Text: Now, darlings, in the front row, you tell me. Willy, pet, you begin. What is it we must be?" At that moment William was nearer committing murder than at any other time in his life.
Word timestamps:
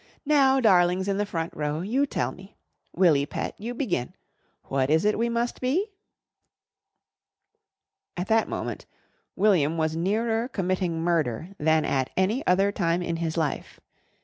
Now, 0.25 0.59
darlings, 0.59 1.07
in 1.07 1.17
the 1.17 1.27
front 1.27 1.55
row, 1.55 1.81
you 1.81 2.07
tell 2.07 2.31
me. 2.31 2.57
Willy, 2.91 3.27
pet, 3.27 3.53
you 3.59 3.75
begin. 3.75 4.15
What 4.63 4.89
is 4.89 5.05
it 5.05 5.15
we 5.15 5.29
must 5.29 5.61
be?" 5.61 5.91
At 8.17 8.25
that 8.27 8.49
moment 8.49 8.87
William 9.35 9.77
was 9.77 9.95
nearer 9.95 10.47
committing 10.47 11.01
murder 11.03 11.49
than 11.59 11.85
at 11.85 12.09
any 12.17 12.43
other 12.47 12.71
time 12.71 13.03
in 13.03 13.17
his 13.17 13.37
life. 13.37 13.79